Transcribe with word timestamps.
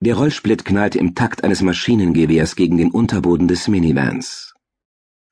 Der 0.00 0.14
Rollsplit 0.14 0.64
knallte 0.66 0.98
im 0.98 1.14
Takt 1.14 1.42
eines 1.42 1.62
Maschinengewehrs 1.62 2.54
gegen 2.54 2.76
den 2.76 2.90
Unterboden 2.90 3.48
des 3.48 3.66
Minivans. 3.66 4.52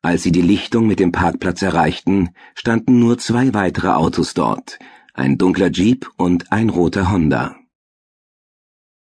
Als 0.03 0.23
sie 0.23 0.33
die 0.33 0.43
Lichtung 0.43 0.87
mit 0.87 1.01
dem 1.01 1.13
Parkplatz 1.13 1.61
erreichten, 1.61 2.31
standen 2.55 2.99
nur 2.99 3.19
zwei 3.19 3.53
weitere 3.53 3.89
Autos 3.89 4.33
dort, 4.33 4.79
ein 5.13 5.37
dunkler 5.37 5.71
Jeep 5.71 6.11
und 6.17 6.51
ein 6.51 6.71
roter 6.71 7.11
Honda. 7.11 7.57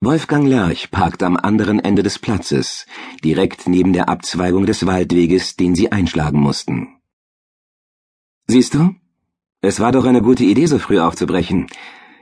Wolfgang 0.02 0.48
Lerch 0.48 0.91
parkt 0.91 1.23
am 1.23 1.36
anderen 1.36 1.79
Ende 1.79 2.02
des 2.02 2.18
Platzes, 2.18 2.86
direkt 3.22 3.68
neben 3.68 3.92
der 3.92 4.08
Abzweigung 4.08 4.64
des 4.64 4.86
Waldweges, 4.86 5.56
den 5.56 5.74
sie 5.74 5.92
einschlagen 5.92 6.40
mussten. 6.40 7.00
Siehst 8.46 8.72
du? 8.72 8.95
Es 9.61 9.79
war 9.79 9.92
doch 9.92 10.06
eine 10.06 10.22
gute 10.22 10.45
Idee, 10.45 10.64
so 10.64 10.79
früh 10.79 10.98
aufzubrechen. 10.98 11.66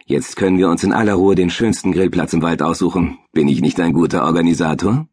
Jetzt 0.09 0.37
können 0.37 0.57
wir 0.57 0.71
uns 0.71 0.85
in 0.85 0.95
aller 0.95 1.13
Ruhe 1.13 1.35
den 1.35 1.51
schönsten 1.51 1.93
Grillplatz 1.93 2.33
im 2.33 2.41
Wald 2.41 2.63
aussuchen. 2.63 3.19
Bin 3.35 3.47
ich 3.47 3.61
nicht 3.61 3.79
ein 3.79 3.93
guter 3.93 4.25
Organisator? 4.25 5.07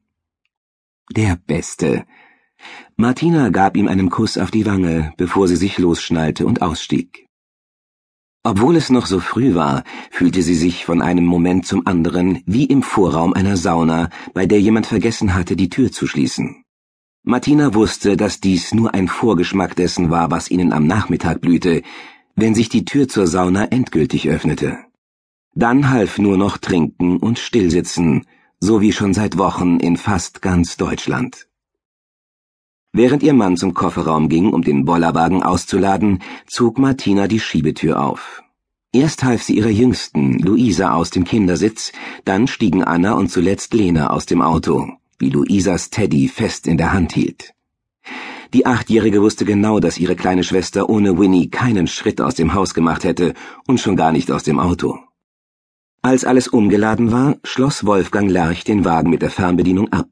Der 1.12 1.36
Beste. 1.36 2.06
Martina 2.96 3.50
gab 3.50 3.76
ihm 3.76 3.90
einen 3.90 4.10
Kuss 4.10 4.38
auf 4.38 4.52
die 4.52 4.66
Wange, 4.66 5.14
bevor 5.18 5.50
sie 5.50 5.58
sich 5.58 5.78
losschnallte 5.80 6.46
und 6.46 6.62
ausstieg. 6.62 7.28
Obwohl 8.44 8.78
es 8.78 8.90
noch 8.90 9.06
so 9.06 9.20
früh 9.20 9.54
war, 9.54 9.84
fühlte 10.12 10.42
sie 10.42 10.56
sich 10.56 10.86
von 10.86 11.02
einem 11.02 11.26
Moment 11.26 11.68
zum 11.68 11.86
anderen 11.86 12.42
wie 12.46 12.64
im 12.64 12.82
Vorraum 12.82 13.34
einer 13.34 13.58
Sauna, 13.58 14.10
bei 14.34 14.46
der 14.46 14.62
jemand 14.62 14.86
vergessen 14.86 15.34
hatte, 15.34 15.58
die 15.58 15.70
Tür 15.70 15.92
zu 15.92 16.08
schließen. 16.08 16.64
Martina 17.24 17.74
wusste, 17.74 18.16
dass 18.16 18.40
dies 18.40 18.74
nur 18.74 18.94
ein 18.94 19.10
Vorgeschmack 19.10 19.76
dessen 19.76 20.10
war, 20.10 20.32
was 20.32 20.50
ihnen 20.52 20.72
am 20.72 20.88
Nachmittag 20.88 21.42
blühte, 21.42 21.82
wenn 22.36 22.54
sich 22.54 22.70
die 22.70 22.86
Tür 22.86 23.08
zur 23.08 23.28
Sauna 23.28 23.66
endgültig 23.66 24.30
öffnete. 24.30 24.78
Dann 25.54 25.90
half 25.90 26.18
nur 26.20 26.38
noch 26.38 26.58
Trinken 26.58 27.18
und 27.18 27.40
Stillsitzen, 27.40 28.26
so 28.60 28.82
wie 28.82 28.92
schon 28.92 29.14
seit 29.14 29.38
Wochen 29.38 29.80
in 29.80 29.96
fast 29.96 30.42
ganz 30.42 30.76
Deutschland. 30.76 31.48
Während 32.92 33.24
ihr 33.24 33.34
Mann 33.34 33.58
zum 33.58 33.74
Kofferraum 33.74 34.30
ging, 34.30 34.54
um 34.54 34.62
den 34.62 34.86
Bollerwagen 34.86 35.44
auszuladen, 35.44 36.22
zog 36.48 36.78
Martina 36.78 37.28
die 37.28 37.40
Schiebetür 37.40 38.02
auf. 38.02 38.44
Erst 38.94 39.24
half 39.24 39.44
sie 39.44 39.58
ihrer 39.58 39.70
Jüngsten, 39.70 40.40
Luisa, 40.40 40.94
aus 40.94 41.10
dem 41.10 41.26
Kindersitz, 41.26 41.92
dann 42.24 42.48
stiegen 42.48 42.84
Anna 42.84 43.14
und 43.14 43.30
zuletzt 43.30 43.74
Lena 43.74 44.12
aus 44.12 44.26
dem 44.26 44.42
Auto, 44.42 44.90
wie 45.20 45.30
Luisas 45.30 45.90
Teddy 45.90 46.30
fest 46.30 46.68
in 46.68 46.78
der 46.78 46.94
Hand 46.94 47.12
hielt. 47.14 47.55
Die 48.54 48.66
Achtjährige 48.66 49.22
wusste 49.22 49.46
genau, 49.46 49.80
dass 49.80 49.98
ihre 49.98 50.16
kleine 50.16 50.44
Schwester 50.44 50.90
ohne 50.90 51.18
Winnie 51.18 51.50
keinen 51.50 51.88
Schritt 51.88 52.22
aus 52.22 52.36
dem 52.36 52.54
Haus 52.54 52.74
gemacht 52.74 53.04
hätte 53.04 53.34
und 53.68 53.80
schon 53.80 53.96
gar 53.96 54.12
nicht 54.12 54.32
aus 54.32 54.44
dem 54.44 54.60
Auto. 54.60 55.00
Als 56.02 56.24
alles 56.24 56.48
umgeladen 56.48 57.12
war, 57.12 57.38
schloss 57.44 57.86
Wolfgang 57.86 58.30
Lerch 58.30 58.64
den 58.64 58.86
Wagen 58.86 59.10
mit 59.10 59.24
der 59.24 59.32
Fernbedienung 59.32 59.92
ab. 59.92 60.08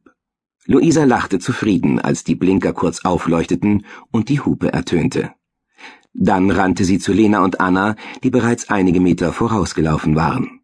Luisa 0.65 1.03
lachte 1.03 1.39
zufrieden, 1.39 1.99
als 1.99 2.23
die 2.23 2.35
Blinker 2.35 2.73
kurz 2.73 3.05
aufleuchteten 3.05 3.85
und 4.11 4.29
die 4.29 4.39
Hupe 4.39 4.73
ertönte. 4.73 5.31
Dann 6.13 6.49
rannte 6.51 6.85
sie 6.85 6.99
zu 6.99 7.11
Lena 7.11 7.43
und 7.43 7.59
Anna, 7.59 7.95
die 8.23 8.29
bereits 8.29 8.69
einige 8.69 9.01
Meter 9.01 9.33
vorausgelaufen 9.33 10.15
waren. 10.15 10.61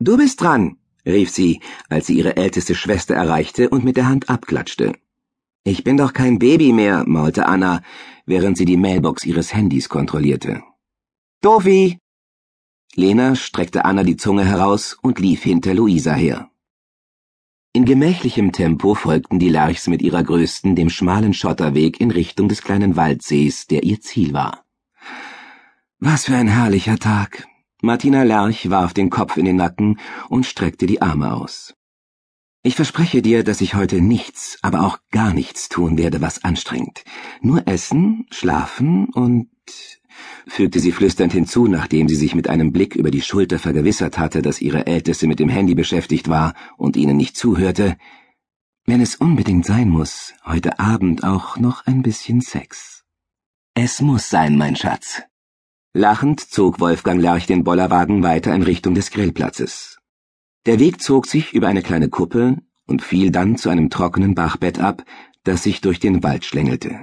Du 0.00 0.16
bist 0.16 0.40
dran, 0.40 0.76
rief 1.06 1.30
sie, 1.30 1.60
als 1.88 2.06
sie 2.06 2.18
ihre 2.18 2.36
älteste 2.36 2.74
Schwester 2.74 3.14
erreichte 3.14 3.68
und 3.70 3.84
mit 3.84 3.96
der 3.96 4.08
Hand 4.08 4.28
abklatschte. 4.28 4.94
Ich 5.70 5.84
bin 5.84 5.98
doch 5.98 6.14
kein 6.14 6.38
Baby 6.38 6.72
mehr, 6.72 7.04
maulte 7.06 7.44
Anna, 7.44 7.82
während 8.24 8.56
sie 8.56 8.64
die 8.64 8.78
Mailbox 8.78 9.26
ihres 9.26 9.52
Handys 9.52 9.90
kontrollierte. 9.90 10.62
Dofi! 11.42 11.98
Lena 12.94 13.34
streckte 13.34 13.84
Anna 13.84 14.02
die 14.02 14.16
Zunge 14.16 14.46
heraus 14.46 14.96
und 15.02 15.18
lief 15.18 15.42
hinter 15.42 15.74
Luisa 15.74 16.14
her. 16.14 16.50
In 17.74 17.84
gemächlichem 17.84 18.52
Tempo 18.52 18.94
folgten 18.94 19.38
die 19.38 19.50
Lerchs 19.50 19.88
mit 19.88 20.00
ihrer 20.00 20.24
Größten 20.24 20.74
dem 20.74 20.88
schmalen 20.88 21.34
Schotterweg 21.34 22.00
in 22.00 22.12
Richtung 22.12 22.48
des 22.48 22.62
kleinen 22.62 22.96
Waldsees, 22.96 23.66
der 23.66 23.82
ihr 23.82 24.00
Ziel 24.00 24.32
war. 24.32 24.64
Was 25.98 26.24
für 26.24 26.36
ein 26.36 26.48
herrlicher 26.48 26.98
Tag. 26.98 27.46
Martina 27.82 28.22
Lerch 28.22 28.70
warf 28.70 28.94
den 28.94 29.10
Kopf 29.10 29.36
in 29.36 29.44
den 29.44 29.56
Nacken 29.56 30.00
und 30.30 30.46
streckte 30.46 30.86
die 30.86 31.02
Arme 31.02 31.34
aus. 31.34 31.74
Ich 32.62 32.74
verspreche 32.74 33.22
dir, 33.22 33.44
dass 33.44 33.60
ich 33.60 33.74
heute 33.74 34.00
nichts, 34.00 34.58
aber 34.62 34.84
auch 34.84 34.98
gar 35.10 35.32
nichts 35.32 35.68
tun 35.68 35.96
werde, 35.96 36.20
was 36.20 36.42
anstrengt. 36.42 37.04
Nur 37.40 37.68
essen, 37.68 38.26
schlafen 38.30 39.06
und 39.10 39.48
fügte 40.48 40.80
sie 40.80 40.92
flüsternd 40.92 41.32
hinzu, 41.32 41.68
nachdem 41.68 42.08
sie 42.08 42.16
sich 42.16 42.34
mit 42.34 42.48
einem 42.48 42.72
Blick 42.72 42.96
über 42.96 43.10
die 43.10 43.22
Schulter 43.22 43.58
vergewissert 43.58 44.18
hatte, 44.18 44.42
dass 44.42 44.60
ihre 44.60 44.86
Älteste 44.86 45.28
mit 45.28 45.38
dem 45.38 45.48
Handy 45.48 45.74
beschäftigt 45.74 46.28
war 46.28 46.54
und 46.76 46.96
ihnen 46.96 47.16
nicht 47.16 47.36
zuhörte, 47.36 47.96
wenn 48.86 49.00
es 49.00 49.16
unbedingt 49.16 49.66
sein 49.66 49.88
muss, 49.88 50.34
heute 50.44 50.80
Abend 50.80 51.22
auch 51.22 51.58
noch 51.58 51.86
ein 51.86 52.02
bisschen 52.02 52.40
Sex. 52.40 53.04
Es 53.74 54.00
muss 54.00 54.30
sein, 54.30 54.56
mein 54.56 54.76
Schatz. 54.76 55.22
Lachend 55.92 56.40
zog 56.40 56.80
Wolfgang 56.80 57.20
Lerch 57.20 57.46
den 57.46 57.64
Bollerwagen 57.64 58.22
weiter 58.22 58.54
in 58.54 58.62
Richtung 58.62 58.94
des 58.94 59.10
Grillplatzes. 59.10 59.97
Der 60.66 60.78
Weg 60.78 61.00
zog 61.00 61.26
sich 61.26 61.54
über 61.54 61.68
eine 61.68 61.82
kleine 61.82 62.08
Kuppe 62.08 62.58
und 62.86 63.02
fiel 63.02 63.30
dann 63.30 63.56
zu 63.56 63.68
einem 63.68 63.90
trockenen 63.90 64.34
Bachbett 64.34 64.78
ab, 64.78 65.04
das 65.44 65.62
sich 65.62 65.80
durch 65.80 66.00
den 66.00 66.22
Wald 66.22 66.44
schlängelte. 66.44 67.00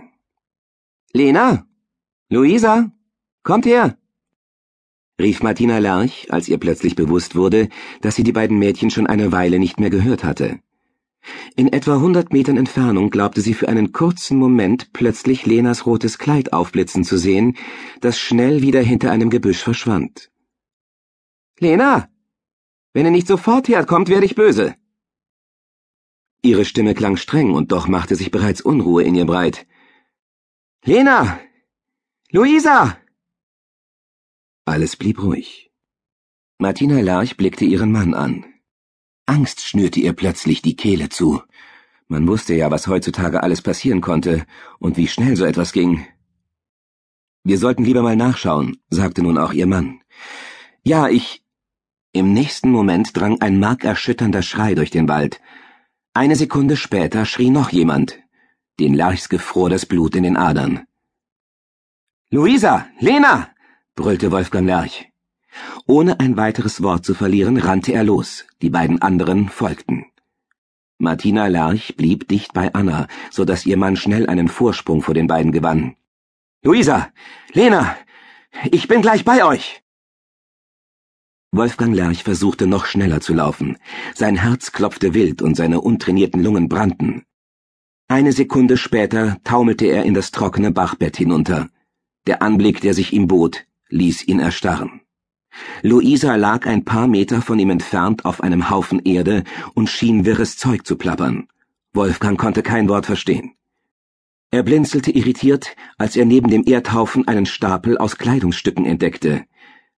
Lena! 1.13 1.65
Luisa! 2.29 2.91
Kommt 3.43 3.65
her! 3.65 3.97
rief 5.19 5.41
Martina 5.41 5.77
Lerch, 5.77 6.27
als 6.31 6.49
ihr 6.49 6.57
plötzlich 6.57 6.95
bewusst 6.95 7.35
wurde, 7.35 7.69
dass 8.01 8.15
sie 8.15 8.23
die 8.23 8.33
beiden 8.33 8.59
Mädchen 8.59 8.89
schon 8.89 9.07
eine 9.07 9.31
Weile 9.31 9.59
nicht 9.59 9.79
mehr 9.79 9.89
gehört 9.89 10.23
hatte. 10.23 10.59
In 11.55 11.71
etwa 11.71 11.99
hundert 11.99 12.33
Metern 12.33 12.57
Entfernung 12.57 13.09
glaubte 13.09 13.41
sie 13.41 13.53
für 13.53 13.69
einen 13.69 13.93
kurzen 13.93 14.37
Moment 14.37 14.91
plötzlich 14.93 15.45
Lenas 15.45 15.85
rotes 15.85 16.17
Kleid 16.17 16.53
aufblitzen 16.53 17.03
zu 17.03 17.17
sehen, 17.17 17.55
das 18.01 18.19
schnell 18.19 18.61
wieder 18.61 18.81
hinter 18.81 19.11
einem 19.11 19.29
Gebüsch 19.29 19.63
verschwand. 19.63 20.31
Lena! 21.59 22.09
Wenn 22.95 23.03
ihr 23.03 23.11
nicht 23.11 23.27
sofort 23.27 23.67
herkommt, 23.67 24.07
werde 24.07 24.25
ich 24.25 24.35
böse. 24.35 24.73
Ihre 26.41 26.63
Stimme 26.63 26.93
klang 26.93 27.17
streng 27.17 27.51
und 27.51 27.73
doch 27.73 27.89
machte 27.89 28.15
sich 28.15 28.31
bereits 28.31 28.61
Unruhe 28.61 29.03
in 29.03 29.15
ihr 29.15 29.25
breit. 29.25 29.67
Lena! 30.85 31.41
Luisa! 32.31 32.97
Alles 34.63 34.95
blieb 34.95 35.21
ruhig. 35.21 35.73
Martina 36.57 37.01
Lerch 37.01 37.35
blickte 37.35 37.65
ihren 37.65 37.91
Mann 37.91 38.13
an. 38.13 38.45
Angst 39.25 39.59
schnürte 39.59 39.99
ihr 39.99 40.13
plötzlich 40.13 40.61
die 40.61 40.77
Kehle 40.77 41.09
zu. 41.09 41.41
Man 42.07 42.25
wusste 42.29 42.53
ja, 42.53 42.71
was 42.71 42.87
heutzutage 42.87 43.43
alles 43.43 43.61
passieren 43.61 43.99
konnte 43.99 44.45
und 44.79 44.95
wie 44.95 45.09
schnell 45.09 45.35
so 45.35 45.43
etwas 45.43 45.73
ging. 45.73 46.07
Wir 47.43 47.57
sollten 47.57 47.83
lieber 47.83 48.03
mal 48.03 48.15
nachschauen, 48.15 48.77
sagte 48.89 49.21
nun 49.21 49.37
auch 49.37 49.51
ihr 49.51 49.67
Mann. 49.67 50.01
Ja, 50.81 51.09
ich, 51.09 51.44
im 52.15 52.33
nächsten 52.33 52.71
Moment 52.71 53.15
drang 53.17 53.41
ein 53.41 53.59
markerschütternder 53.59 54.41
Schrei 54.41 54.73
durch 54.73 54.89
den 54.89 55.09
Wald. 55.09 55.41
Eine 56.13 56.37
Sekunde 56.37 56.77
später 56.77 57.25
schrie 57.25 57.49
noch 57.49 57.71
jemand. 57.71 58.19
Den 58.79 58.93
Lerchs 58.93 59.27
gefror 59.27 59.69
das 59.69 59.85
Blut 59.85 60.15
in 60.15 60.23
den 60.23 60.37
Adern. 60.37 60.85
Luisa! 62.31 62.87
Lena! 62.99 63.49
brüllte 63.95 64.31
Wolfgang 64.31 64.65
Lerch. 64.65 65.11
Ohne 65.87 66.19
ein 66.21 66.37
weiteres 66.37 66.81
Wort 66.81 67.05
zu 67.05 67.13
verlieren, 67.13 67.57
rannte 67.57 67.91
er 67.91 68.03
los. 68.03 68.45
Die 68.61 68.69
beiden 68.69 69.01
anderen 69.01 69.49
folgten. 69.49 70.05
Martina 70.97 71.47
Lerch 71.47 71.95
blieb 71.97 72.29
dicht 72.29 72.53
bei 72.53 72.73
Anna, 72.73 73.07
so 73.29 73.43
dass 73.43 73.65
ihr 73.65 73.77
Mann 73.77 73.97
schnell 73.97 74.27
einen 74.27 74.47
Vorsprung 74.47 75.01
vor 75.01 75.13
den 75.13 75.27
beiden 75.27 75.51
gewann. 75.51 75.95
Luisa! 76.63 77.09
Lena! 77.51 77.97
Ich 78.71 78.87
bin 78.87 79.01
gleich 79.01 79.25
bei 79.25 79.43
euch! 79.43 79.84
Wolfgang 81.51 81.95
Lerch 81.95 82.23
versuchte 82.23 82.67
noch 82.67 82.85
schneller 82.85 83.21
zu 83.21 83.33
laufen. 83.33 83.77
Sein 84.13 84.35
Herz 84.35 84.71
klopfte 84.71 85.13
wild 85.13 85.41
und 85.41 85.55
seine 85.55 85.81
untrainierten 85.81 86.43
Lungen 86.43 86.67
brannten. 86.67 87.23
Eine 88.07 88.33
Sekunde 88.33 88.77
später 88.77 89.37
taumelte 89.43 89.85
er 89.85 90.03
in 90.03 90.13
das 90.13 90.31
trockene 90.31 90.71
Bachbett 90.71 91.17
hinunter. 91.17 91.69
Der 92.27 92.41
Anblick, 92.41 92.81
der 92.81 92.93
sich 92.93 93.13
ihm 93.13 93.27
bot, 93.27 93.65
ließ 93.89 94.27
ihn 94.27 94.39
erstarren. 94.39 95.01
Luisa 95.81 96.35
lag 96.35 96.65
ein 96.65 96.83
paar 96.83 97.07
Meter 97.07 97.41
von 97.41 97.59
ihm 97.59 97.69
entfernt 97.69 98.25
auf 98.25 98.41
einem 98.41 98.69
Haufen 98.69 98.99
Erde 99.05 99.43
und 99.73 99.89
schien 99.89 100.25
wirres 100.25 100.57
Zeug 100.57 100.85
zu 100.85 100.97
plappern. 100.97 101.47
Wolfgang 101.93 102.37
konnte 102.37 102.61
kein 102.61 102.89
Wort 102.89 103.05
verstehen. 103.05 103.53
Er 104.51 104.63
blinzelte 104.63 105.11
irritiert, 105.11 105.75
als 105.97 106.15
er 106.15 106.25
neben 106.25 106.49
dem 106.49 106.63
Erdhaufen 106.65 107.27
einen 107.27 107.45
Stapel 107.45 107.97
aus 107.97 108.17
Kleidungsstücken 108.17 108.85
entdeckte. 108.85 109.45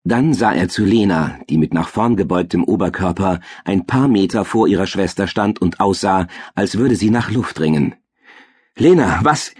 Dann 0.07 0.35
sah 0.35 0.53
er 0.53 0.69
zu 0.69 0.85
Lena, 0.85 1.39
die 1.49 1.57
mit 1.57 1.73
nach 1.73 1.89
vorn 1.89 2.15
gebeugtem 2.15 2.63
Oberkörper 2.63 3.39
ein 3.63 3.87
paar 3.87 4.07
Meter 4.07 4.45
vor 4.45 4.67
ihrer 4.67 4.85
Schwester 4.85 5.25
stand 5.25 5.59
und 5.59 5.79
aussah, 5.79 6.27
als 6.53 6.77
würde 6.77 6.95
sie 6.95 7.09
nach 7.09 7.31
Luft 7.31 7.59
ringen. 7.59 7.95
Lena, 8.77 9.19
was? 9.23 9.55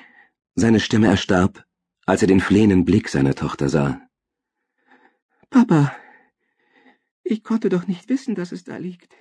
Seine 0.54 0.80
Stimme 0.80 1.08
erstarb, 1.08 1.66
als 2.06 2.22
er 2.22 2.28
den 2.28 2.42
flehenden 2.42 2.86
Blick 2.86 3.10
seiner 3.10 3.34
Tochter 3.34 3.70
sah. 3.70 4.00
Papa, 5.50 5.96
ich 7.24 7.44
konnte 7.44 7.70
doch 7.70 7.88
nicht 7.88 8.08
wissen, 8.08 8.36
dass 8.36 8.52
es 8.52 8.64
da 8.64 8.78
liegt. 8.78 9.16